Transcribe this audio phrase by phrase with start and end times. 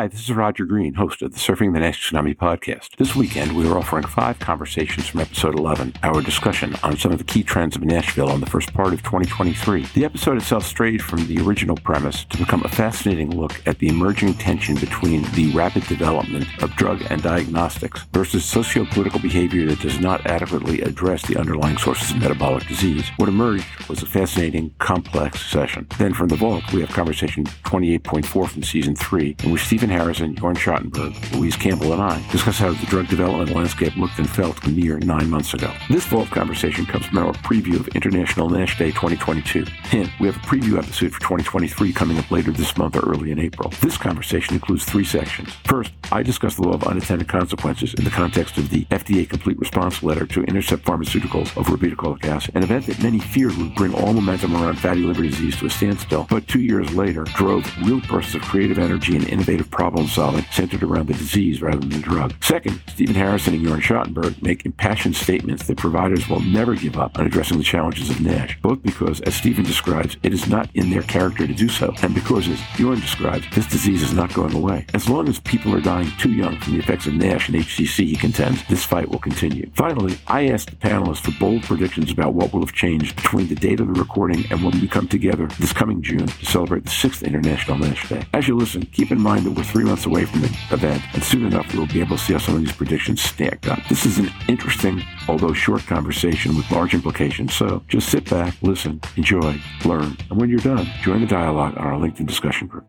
[0.00, 2.96] Hi, this is Roger Green, host of the Surfing the Nash Tsunami podcast.
[2.96, 7.18] This weekend, we are offering five conversations from episode 11, our discussion on some of
[7.18, 9.82] the key trends of Nashville in the first part of 2023.
[9.92, 13.88] The episode itself strayed from the original premise to become a fascinating look at the
[13.88, 20.00] emerging tension between the rapid development of drug and diagnostics versus socio-political behavior that does
[20.00, 23.06] not adequately address the underlying sources of metabolic disease.
[23.18, 25.86] What emerged was a fascinating, complex session.
[25.98, 30.34] Then from the vault, we have conversation 28.4 from season 3, in which Steve Harrison,
[30.34, 34.64] Jorn Schattenberg, Louise Campbell, and I discuss how the drug development landscape looked and felt
[34.64, 35.72] a mere nine months ago.
[35.88, 39.64] This Vault conversation comes from our preview of International NASH Day 2022.
[39.84, 43.30] Hint, we have a preview episode for 2023 coming up later this month or early
[43.30, 43.72] in April.
[43.80, 45.52] This conversation includes three sections.
[45.64, 49.58] First, I discuss the law of unintended consequences in the context of the FDA complete
[49.58, 53.94] response letter to Intercept Pharmaceuticals over obeticholic acid, an event that many feared would bring
[53.94, 58.00] all momentum around fatty liver disease to a standstill, but two years later drove real
[58.02, 61.98] bursts of creative energy and innovative problem solving centered around the disease rather than the
[62.00, 62.34] drug.
[62.44, 67.18] Second, Stephen Harrison and Jorn Schattenberg make impassioned statements that providers will never give up
[67.18, 70.90] on addressing the challenges of NASH, both because, as Stephen describes, it is not in
[70.90, 74.52] their character to do so, and because, as Jorn describes, this disease is not going
[74.52, 74.84] away.
[74.92, 78.04] As long as people are dying too young from the effects of NASH and HCC,
[78.04, 79.70] he contends, this fight will continue.
[79.76, 83.54] Finally, I asked the panelists for bold predictions about what will have changed between the
[83.54, 86.90] date of the recording and when we come together this coming June to celebrate the
[86.90, 88.26] 6th International NASH Day.
[88.34, 91.22] As you listen, keep in mind that we're three months away from the event, and
[91.22, 93.78] soon enough we'll be able to see how some of these predictions stack up.
[93.88, 99.00] This is an interesting, although short conversation with large implications, so just sit back, listen,
[99.16, 102.86] enjoy, learn, and when you're done, join the dialogue on our LinkedIn discussion group.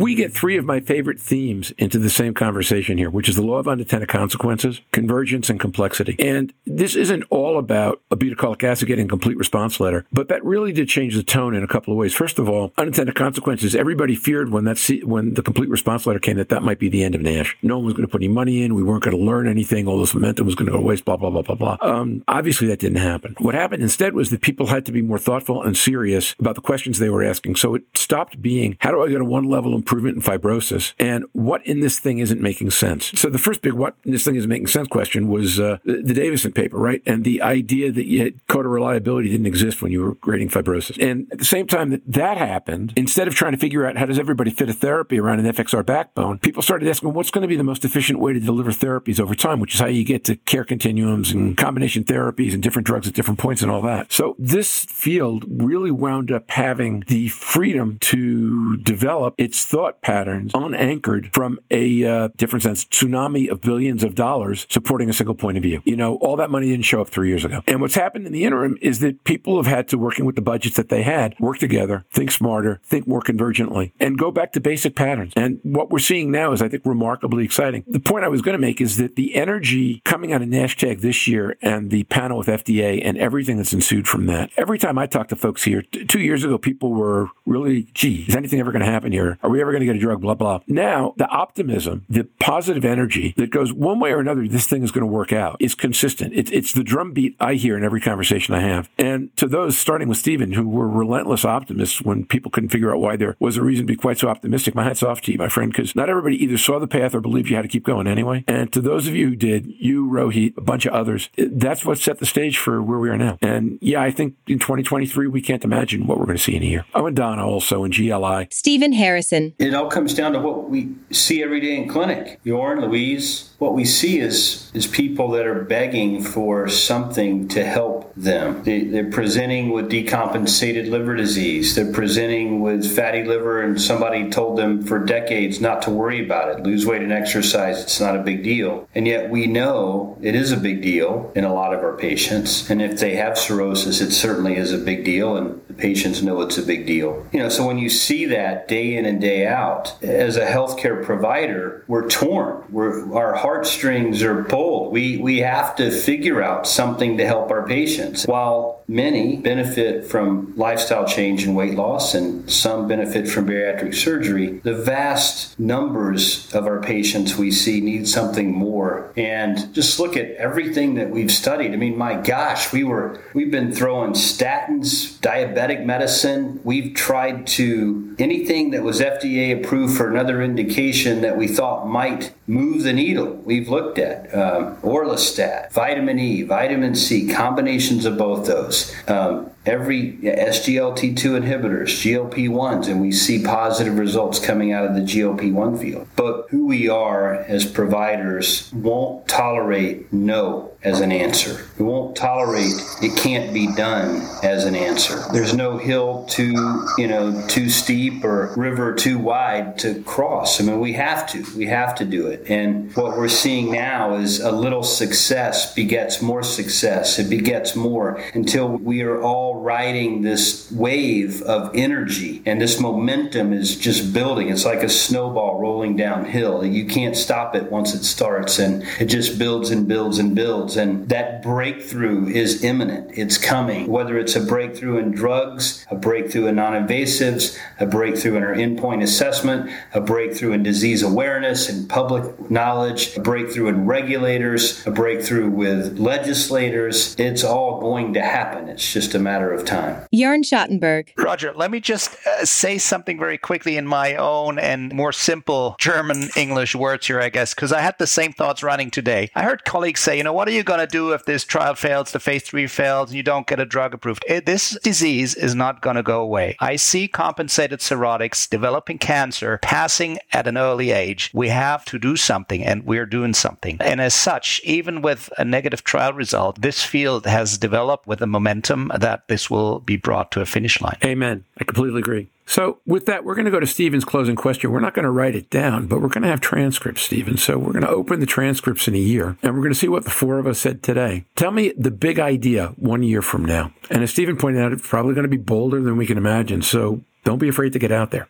[0.00, 3.42] We get three of my favorite themes into the same conversation here, which is the
[3.42, 6.16] law of unintended consequences, convergence, and complexity.
[6.18, 10.72] And this isn't all about obeticholic acid getting a complete response letter, but that really
[10.72, 12.14] did change the tone in a couple of ways.
[12.14, 13.76] First of all, unintended consequences.
[13.76, 17.04] Everybody feared when that when the complete response letter came that that might be the
[17.04, 17.56] end of Nash.
[17.62, 18.74] No one was going to put any money in.
[18.74, 19.86] We weren't going to learn anything.
[19.86, 21.04] All this momentum was going to go waste.
[21.04, 21.76] Blah blah blah blah blah.
[21.82, 23.36] Um, obviously, that didn't happen.
[23.38, 26.62] What happened instead was that people had to be more thoughtful and serious about the
[26.62, 27.56] questions they were asking.
[27.56, 30.94] So it stopped being how do I get a one level improvement improvement in fibrosis
[31.00, 33.10] and what in this thing isn't making sense.
[33.18, 36.02] So the first big what in this thing isn't making sense question was uh, the,
[36.02, 37.02] the Davison paper, right?
[37.06, 40.96] And the idea that you had coda reliability didn't exist when you were grading fibrosis.
[41.02, 44.06] And at the same time that that happened, instead of trying to figure out how
[44.06, 47.48] does everybody fit a therapy around an FXR backbone, people started asking what's going to
[47.48, 50.22] be the most efficient way to deliver therapies over time, which is how you get
[50.24, 54.12] to care continuums and combination therapies and different drugs at different points and all that.
[54.12, 60.52] So this field really wound up having the freedom to develop its thought thought patterns
[60.54, 65.56] unanchored from a uh, different sense tsunami of billions of dollars supporting a single point
[65.56, 65.80] of view.
[65.86, 67.62] You know, all that money didn't show up three years ago.
[67.66, 70.42] And what's happened in the interim is that people have had to, working with the
[70.42, 74.60] budgets that they had, work together, think smarter, think more convergently, and go back to
[74.60, 75.32] basic patterns.
[75.34, 77.84] And what we're seeing now is, I think, remarkably exciting.
[77.86, 81.00] The point I was going to make is that the energy coming out of NASHTAG
[81.00, 84.98] this year and the panel with FDA and everything that's ensued from that, every time
[84.98, 88.60] I talk to folks here, t- two years ago, people were really, gee, is anything
[88.60, 89.38] ever going to happen here?
[89.42, 90.60] Are we ever ever going to get a drug, blah, blah.
[90.66, 94.90] Now, the optimism, the positive energy that goes one way or another, this thing is
[94.90, 96.32] going to work out is consistent.
[96.34, 98.90] It's, it's the drumbeat I hear in every conversation I have.
[98.98, 103.00] And to those, starting with Stephen, who were relentless optimists when people couldn't figure out
[103.00, 105.38] why there was a reason to be quite so optimistic, my hat's off to you,
[105.38, 107.84] my friend, because not everybody either saw the path or believed you had to keep
[107.84, 108.44] going anyway.
[108.46, 111.84] And to those of you who did, you, Rohit, a bunch of others, eh, that's
[111.84, 113.38] what set the stage for where we are now.
[113.40, 116.62] And yeah, I think in 2023, we can't imagine what we're going to see in
[116.62, 116.84] a year.
[116.94, 118.48] Oh, and Donna also in GLI.
[118.50, 119.49] Stephen Harrison.
[119.58, 122.40] It all comes down to what we see every day in clinic.
[122.44, 128.12] Jorn, Louise, what we see is is people that are begging for something to help
[128.14, 128.62] them.
[128.62, 131.74] They, are presenting with decompensated liver disease.
[131.74, 136.56] They're presenting with fatty liver, and somebody told them for decades not to worry about
[136.56, 136.62] it.
[136.62, 137.82] Lose weight and exercise.
[137.82, 138.88] It's not a big deal.
[138.94, 142.70] And yet we know it is a big deal in a lot of our patients.
[142.70, 146.58] And if they have cirrhosis, it certainly is a big deal, and patients know it's
[146.58, 147.26] a big deal.
[147.32, 151.04] You know, so when you see that day in and day out, as a healthcare
[151.04, 152.64] provider, we're torn.
[152.70, 154.92] We're, our heartstrings are pulled.
[154.92, 158.26] We, we have to figure out something to help our patients.
[158.26, 164.58] While many benefit from lifestyle change and weight loss, and some benefit from bariatric surgery,
[164.64, 169.12] the vast numbers of our patients we see need something more.
[169.16, 171.72] And just look at everything that we've studied.
[171.72, 177.46] I mean, my gosh, we were we've been throwing statins, diabetic genetic medicine, we've tried
[177.46, 182.92] to anything that was FDA approved for another indication that we thought might move the
[182.92, 183.34] needle.
[183.44, 188.92] We've looked at um, orlistat, vitamin E, vitamin C, combinations of both those.
[189.06, 195.00] Um, every SGLT2 inhibitors, GLP 1s, and we see positive results coming out of the
[195.00, 196.08] GLP 1 field.
[196.16, 201.66] But who we are as providers won't tolerate no as an answer.
[201.78, 202.72] We won't tolerate
[203.02, 205.22] it can't be done as an answer.
[205.32, 210.60] There's no hill too, you know, too steep or river too wide to cross.
[210.60, 211.44] I mean, we have to.
[211.56, 212.48] We have to do it.
[212.48, 217.18] And what we're seeing now is a little success begets more success.
[217.18, 223.52] It begets more until we are all riding this wave of energy and this momentum
[223.52, 224.48] is just building.
[224.48, 226.64] It's like a snowball rolling downhill.
[226.64, 230.76] You can't stop it once it starts and it just builds and builds and builds.
[230.76, 233.10] And that breakthrough is imminent.
[233.14, 233.86] It's coming.
[233.86, 238.54] Whether it's a breakthrough in drugs, a breakthrough in non invasives, a breakthrough in our
[238.54, 244.90] endpoint assessment, a breakthrough in disease awareness and public knowledge, a breakthrough in regulators, a
[244.90, 247.14] breakthrough with legislators.
[247.18, 248.68] It's all going to happen.
[248.68, 250.06] It's just a matter of time.
[250.12, 251.08] Jörn Schattenberg.
[251.16, 255.76] Roger, let me just uh, say something very quickly in my own and more simple
[255.78, 259.30] German English words here, I guess, because I had the same thoughts running today.
[259.34, 261.74] I heard colleagues say, you know, what are you going to do if this trial
[261.74, 264.24] fails, the phase three fails, and you don't get a drug approved?
[264.28, 266.56] It, this disease is not going to go away.
[266.60, 271.30] I see compensated cirrhotics developing cancer, passing at an early age.
[271.32, 273.78] We have to do something, and we're doing something.
[273.80, 278.26] And as such, even with a negative trial result, this field has developed with a
[278.26, 280.98] momentum that this will be brought to a finish line.
[281.02, 281.44] Amen.
[281.58, 282.28] I completely agree.
[282.44, 284.72] So, with that, we're going to go to Stephen's closing question.
[284.72, 287.36] We're not going to write it down, but we're going to have transcripts, Stephen.
[287.36, 289.88] So, we're going to open the transcripts in a year and we're going to see
[289.88, 291.24] what the four of us said today.
[291.36, 293.72] Tell me the big idea one year from now.
[293.88, 296.60] And as Stephen pointed out, it's probably going to be bolder than we can imagine.
[296.60, 298.26] So, don't be afraid to get out there.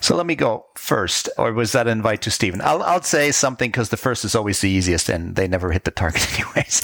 [0.00, 2.60] So let me go first, or was that an invite to Stephen?
[2.62, 5.84] I'll, I'll say something because the first is always the easiest and they never hit
[5.84, 6.82] the target anyways.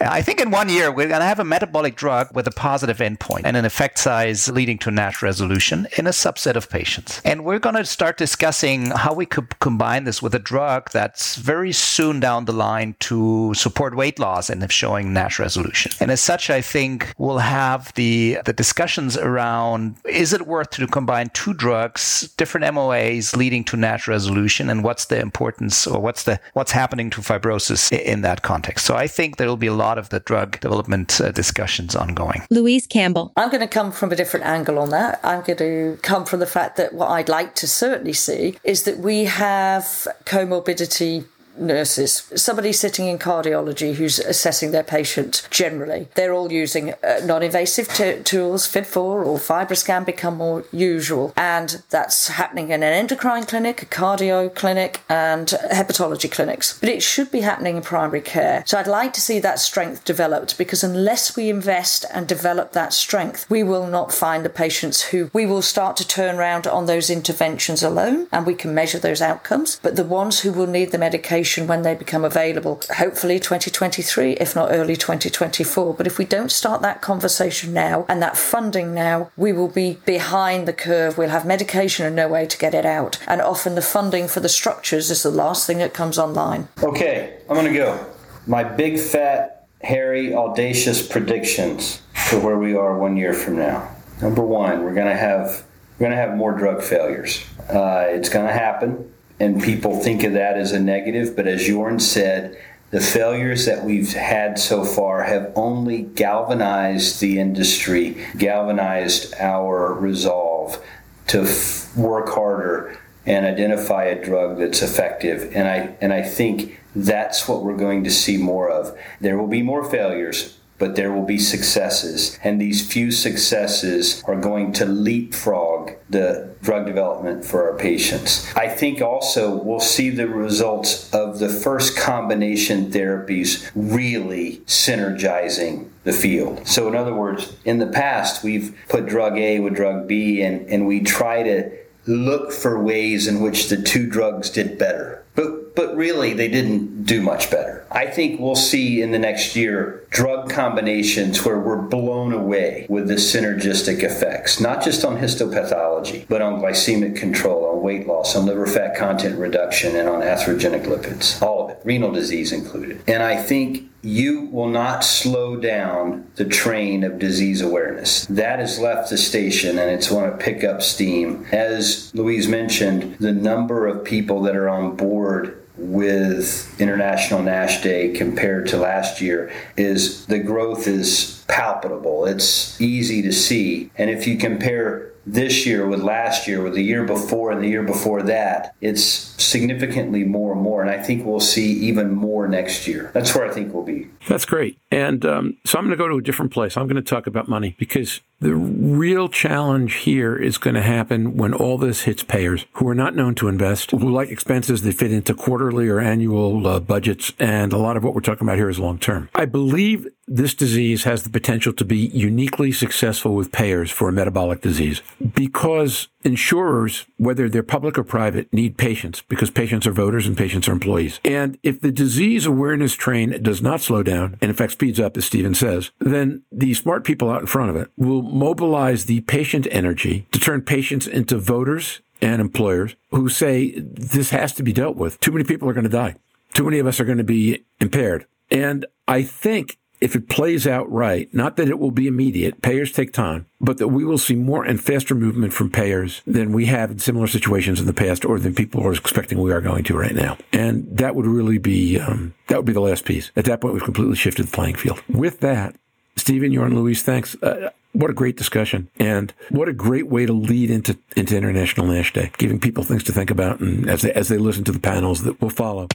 [0.00, 2.98] I think in one year, we're going to have a metabolic drug with a positive
[2.98, 7.20] endpoint and an effect size leading to NASH resolution in a subset of patients.
[7.24, 11.36] And we're going to start discussing how we could combine this with a drug that's
[11.36, 15.92] very soon down the line to support weight loss and showing NASH resolution.
[16.00, 20.86] And as such, I think we'll have the, the discussions around is it worth to
[20.86, 26.22] combine two drugs, different MOAs leading to NASH resolution and what's the importance or what's
[26.22, 28.86] the what's happening to fibrosis in that context.
[28.86, 32.46] So I think there will be a lot of the drug development uh, discussions ongoing.
[32.48, 33.32] Louise Campbell.
[33.36, 35.20] I'm going to come from a different angle on that.
[35.22, 38.84] I'm going to come from the fact that what I'd like to certainly see is
[38.84, 41.26] that we have comorbidity
[41.60, 46.08] nurses, somebody sitting in cardiology who's assessing their patient generally.
[46.14, 51.32] They're all using uh, non invasive t- tools, FIB4 or FibroScan become more usual.
[51.36, 56.78] And that's happening in an endocrine clinic, a cardio clinic, and hepatology clinics.
[56.78, 58.62] But it should be happening in primary care.
[58.66, 62.92] So I'd like to see that strength developed because unless we invest and develop that
[62.92, 66.86] strength, we will not find the patients who we will start to turn around on
[66.86, 69.80] those interventions alone and we can measure those outcomes.
[69.82, 74.54] But the ones who will need the medication when they become available, hopefully 2023, if
[74.54, 75.94] not early 2024.
[75.94, 79.98] But if we don't start that conversation now and that funding now, we will be
[80.04, 81.16] behind the curve.
[81.16, 83.18] We'll have medication and no way to get it out.
[83.26, 86.68] And often the funding for the structures is the last thing that comes online.
[86.82, 88.06] Okay, I'm going to go.
[88.46, 93.94] My big, fat, hairy, audacious predictions for where we are one year from now.
[94.20, 95.64] Number one, we're going to have
[95.98, 97.44] we're going to have more drug failures.
[97.68, 101.36] Uh, it's going to happen and people think of that as a negative.
[101.36, 102.58] But as Jörn said,
[102.90, 110.82] the failures that we've had so far have only galvanized the industry, galvanized our resolve
[111.28, 115.52] to f- work harder and identify a drug that's effective.
[115.54, 118.96] And I and I think that's what we're going to see more of.
[119.20, 122.38] There will be more failures, but there will be successes.
[122.42, 128.50] And these few successes are going to leapfrog the drug development for our patients.
[128.54, 136.12] I think also we'll see the results of the first combination therapies really synergizing the
[136.12, 136.66] field.
[136.66, 140.66] So, in other words, in the past, we've put drug A with drug B and,
[140.68, 141.70] and we try to
[142.06, 145.17] look for ways in which the two drugs did better.
[145.38, 147.86] But, but really, they didn't do much better.
[147.92, 153.06] I think we'll see in the next year drug combinations where we're blown away with
[153.06, 158.66] the synergistic effects, not just on histopathology, but on glycemic control, weight loss, on liver
[158.66, 161.40] fat content reduction, and on atherogenic lipids.
[161.42, 163.02] All of it, renal disease included.
[163.06, 168.26] And I think you will not slow down the train of disease awareness.
[168.26, 171.46] That has left the station and it's going to pick up steam.
[171.50, 178.12] As Louise mentioned, the number of people that are on board with International NASH Day
[178.12, 182.26] compared to last year is the growth is palpable.
[182.26, 183.90] It's easy to see.
[183.96, 187.68] And if you compare this year with last year, with the year before and the
[187.68, 190.82] year before that, it's significantly more and more.
[190.82, 193.10] And I think we'll see even more next year.
[193.14, 194.08] That's where I think we'll be.
[194.26, 194.78] That's great.
[194.90, 196.76] And um, so I'm going to go to a different place.
[196.76, 201.36] I'm going to talk about money because the real challenge here is going to happen
[201.36, 204.94] when all this hits payers who are not known to invest, who like expenses that
[204.94, 207.32] fit into quarterly or annual uh, budgets.
[207.38, 209.28] And a lot of what we're talking about here is long term.
[209.34, 214.12] I believe this disease has the potential to be uniquely successful with payers for a
[214.12, 215.02] metabolic disease
[215.34, 220.68] because insurers, whether they're public or private, need patients because patients are voters and patients
[220.68, 221.20] are employees.
[221.24, 225.16] And if the disease awareness train does not slow down and in fact speeds up,
[225.16, 229.20] as Stephen says, then the smart people out in front of it will mobilize the
[229.22, 234.72] patient energy to turn patients into voters and employers who say this has to be
[234.72, 235.20] dealt with.
[235.20, 236.16] Too many people are going to die.
[236.52, 238.26] Too many of us are going to be impaired.
[238.50, 242.92] And I think if it plays out right, not that it will be immediate, payers
[242.92, 246.66] take time, but that we will see more and faster movement from payers than we
[246.66, 249.84] have in similar situations in the past or than people are expecting we are going
[249.84, 250.38] to right now.
[250.52, 253.30] And that would really be, um, that would be the last piece.
[253.36, 255.02] At that point, we've completely shifted the playing field.
[255.08, 255.76] With that,
[256.16, 257.36] Stephen, Jorn, Louise, thanks.
[257.42, 261.86] Uh, what a great discussion, and what a great way to lead into into International
[261.86, 264.72] Nash Day, giving people things to think about, and as they as they listen to
[264.72, 265.88] the panels that will follow.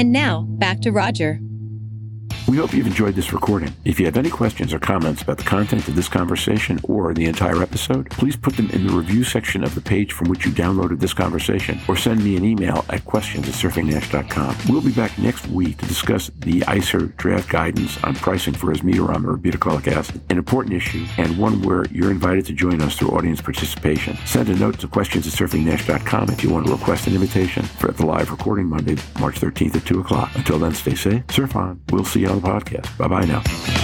[0.00, 1.40] And now, back to Roger.
[2.50, 3.72] We hope you've enjoyed this recording.
[3.84, 7.26] If you have any questions or comments about the content of this conversation or the
[7.26, 10.50] entire episode, please put them in the review section of the page from which you
[10.50, 14.56] downloaded this conversation or send me an email at questions at surfingnash.com.
[14.68, 19.24] We'll be back next week to discuss the ICER draft guidance on pricing for resmetirom
[19.26, 23.10] or obeticholic acid, an important issue and one where you're invited to join us through
[23.10, 24.18] audience participation.
[24.26, 27.92] Send a note to questions at surfingnash.com if you want to request an invitation for
[27.92, 30.32] the live recording Monday, March 13th at 2 o'clock.
[30.34, 31.80] Until then, stay safe, surf on.
[31.92, 32.96] We'll see you on podcast.
[32.98, 33.79] Bye bye now.